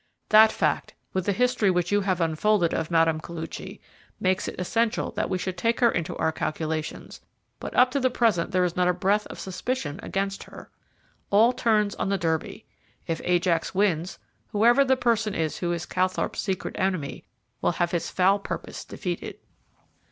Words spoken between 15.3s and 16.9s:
is who is Calthorpe's secret